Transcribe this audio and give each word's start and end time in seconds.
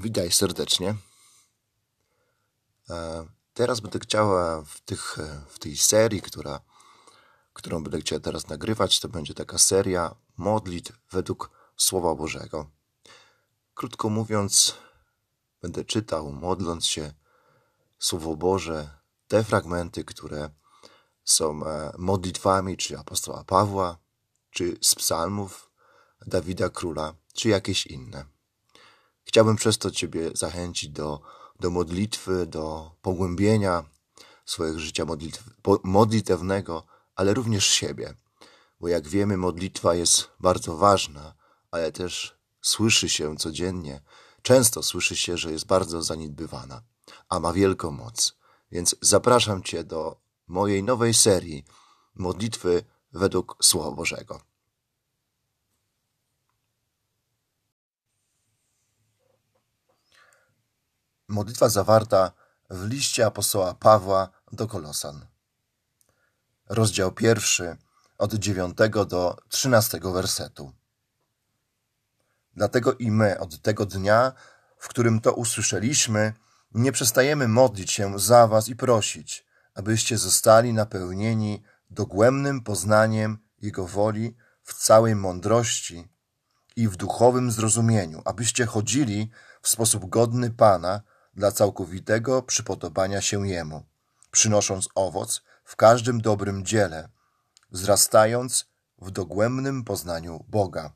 Witaj 0.00 0.32
serdecznie. 0.32 0.94
E, 2.90 3.26
teraz 3.54 3.80
będę 3.80 3.98
chciała 3.98 4.62
w, 4.62 4.80
tych, 4.80 5.18
e, 5.18 5.44
w 5.48 5.58
tej 5.58 5.76
serii, 5.76 6.22
która, 6.22 6.60
którą 7.52 7.82
będę 7.82 8.00
chciała 8.00 8.20
teraz 8.20 8.48
nagrywać, 8.48 9.00
to 9.00 9.08
będzie 9.08 9.34
taka 9.34 9.58
seria 9.58 10.14
modlitw 10.36 10.92
według 11.10 11.50
Słowa 11.76 12.14
Bożego. 12.14 12.70
Krótko 13.74 14.08
mówiąc, 14.08 14.74
będę 15.62 15.84
czytał, 15.84 16.32
modląc 16.32 16.86
się 16.86 17.12
Słowo 17.98 18.36
Boże, 18.36 18.90
te 19.28 19.44
fragmenty, 19.44 20.04
które 20.04 20.50
są 21.24 21.66
e, 21.66 21.92
modlitwami 21.98 22.76
czy 22.76 22.98
apostoła 22.98 23.44
Pawła, 23.44 23.98
czy 24.50 24.78
z 24.82 24.94
psalmów 24.94 25.70
Dawida 26.26 26.68
Króla, 26.68 27.14
czy 27.34 27.48
jakieś 27.48 27.86
inne. 27.86 28.37
Chciałbym 29.28 29.56
przez 29.56 29.78
to 29.78 29.90
Ciebie 29.90 30.30
zachęcić 30.34 30.90
do, 30.90 31.20
do 31.60 31.70
modlitwy, 31.70 32.46
do 32.46 32.90
pogłębienia 33.02 33.84
swojego 34.44 34.78
życia 34.78 35.04
modlitw, 35.04 35.44
modlitewnego, 35.84 36.82
ale 37.16 37.34
również 37.34 37.66
siebie. 37.66 38.14
Bo 38.80 38.88
jak 38.88 39.08
wiemy, 39.08 39.36
modlitwa 39.36 39.94
jest 39.94 40.28
bardzo 40.40 40.76
ważna, 40.76 41.34
ale 41.70 41.92
też 41.92 42.38
słyszy 42.60 43.08
się 43.08 43.36
codziennie, 43.36 44.00
często 44.42 44.82
słyszy 44.82 45.16
się, 45.16 45.36
że 45.36 45.52
jest 45.52 45.66
bardzo 45.66 46.02
zaniedbywana, 46.02 46.82
a 47.28 47.40
ma 47.40 47.52
wielką 47.52 47.90
moc. 47.90 48.36
Więc 48.72 48.96
zapraszam 49.00 49.62
Cię 49.62 49.84
do 49.84 50.20
mojej 50.46 50.82
nowej 50.82 51.14
serii 51.14 51.64
modlitwy 52.14 52.84
według 53.12 53.56
Słowa 53.62 53.90
Bożego. 53.90 54.47
Modlitwa 61.28 61.68
zawarta 61.68 62.32
w 62.70 62.86
liście 62.86 63.26
apostoła 63.26 63.74
Pawła 63.74 64.28
do 64.52 64.66
Kolosan. 64.66 65.26
Rozdział 66.68 67.12
pierwszy 67.12 67.76
od 68.18 68.34
dziewiątego 68.34 69.04
do 69.04 69.36
trzynastego 69.48 70.12
wersetu. 70.12 70.72
Dlatego 72.54 72.94
i 72.94 73.10
my 73.10 73.40
od 73.40 73.62
tego 73.62 73.86
dnia, 73.86 74.32
w 74.78 74.88
którym 74.88 75.20
to 75.20 75.32
usłyszeliśmy, 75.32 76.32
nie 76.74 76.92
przestajemy 76.92 77.48
modlić 77.48 77.92
się 77.92 78.18
za 78.18 78.46
was 78.46 78.68
i 78.68 78.76
prosić, 78.76 79.46
abyście 79.74 80.18
zostali 80.18 80.72
napełnieni 80.72 81.62
dogłębnym 81.90 82.60
poznaniem 82.60 83.38
Jego 83.62 83.86
woli 83.86 84.36
w 84.62 84.74
całej 84.74 85.14
mądrości 85.14 86.08
i 86.76 86.88
w 86.88 86.96
duchowym 86.96 87.50
zrozumieniu, 87.50 88.22
abyście 88.24 88.66
chodzili 88.66 89.30
w 89.62 89.68
sposób 89.68 90.08
godny 90.08 90.50
Pana, 90.50 91.00
dla 91.38 91.52
całkowitego 91.52 92.42
przypodobania 92.42 93.20
się 93.20 93.48
Jemu, 93.48 93.84
przynosząc 94.30 94.88
owoc 94.94 95.42
w 95.64 95.76
każdym 95.76 96.20
dobrym 96.20 96.64
dziele, 96.64 97.08
wzrastając 97.70 98.66
w 98.98 99.10
dogłębnym 99.10 99.84
poznaniu 99.84 100.44
Boga. 100.48 100.92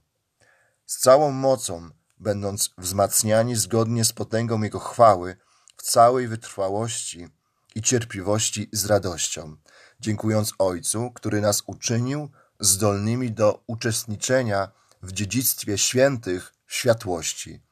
Z 0.86 0.98
całą 0.98 1.30
mocą, 1.30 1.90
będąc 2.20 2.70
wzmacniani 2.78 3.56
zgodnie 3.56 4.04
z 4.04 4.12
potęgą 4.12 4.62
Jego 4.62 4.78
chwały, 4.78 5.36
w 5.76 5.82
całej 5.82 6.28
wytrwałości 6.28 7.28
i 7.74 7.82
cierpliwości 7.82 8.68
z 8.72 8.86
radością, 8.86 9.56
dziękując 10.00 10.52
Ojcu, 10.58 11.10
który 11.10 11.40
nas 11.40 11.62
uczynił 11.66 12.30
zdolnymi 12.60 13.32
do 13.32 13.62
uczestniczenia 13.66 14.68
w 15.02 15.12
dziedzictwie 15.12 15.78
świętych 15.78 16.54
światłości, 16.66 17.62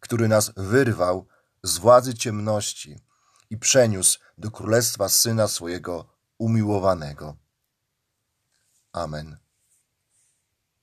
który 0.00 0.28
nas 0.28 0.52
wyrwał 0.56 1.26
z 1.62 1.78
władzy 1.78 2.14
ciemności 2.14 3.00
i 3.50 3.58
przeniósł 3.58 4.18
do 4.38 4.50
królestwa 4.50 5.08
syna 5.08 5.48
swojego 5.48 6.16
umiłowanego. 6.38 7.36
Amen. 8.92 9.38